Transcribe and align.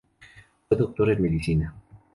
Fue 0.67 0.77
doctor 0.79 1.11
en 1.11 1.21
medicina. 1.21 1.75